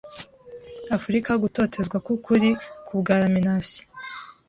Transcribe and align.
Afrika 0.97 1.31
Gutotezwa 1.43 1.97
kwukuri 2.05 2.49
Kubwa 2.87 3.13
lamination 3.21 3.85